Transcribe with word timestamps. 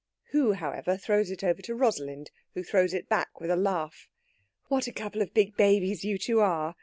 Who, 0.31 0.53
however, 0.53 0.97
throws 0.97 1.29
it 1.29 1.43
over 1.43 1.61
to 1.61 1.75
Rosalind, 1.75 2.31
who 2.55 2.63
throws 2.63 2.91
it 2.91 3.07
back 3.07 3.39
with 3.39 3.51
a 3.51 3.55
laugh. 3.55 4.09
"What 4.67 4.87
a 4.87 4.91
couple 4.91 5.21
of 5.21 5.31
big 5.31 5.55
babies 5.55 6.03
you 6.03 6.17
two 6.17 6.39
are!" 6.39 6.75